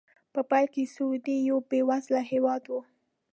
په 0.33 0.41
پیل 0.49 0.67
کې 0.73 0.83
سعودي 0.95 1.37
یو 1.49 1.57
بې 1.69 1.81
وزله 1.89 2.21
هېواد 2.31 2.63
و. 2.67 2.73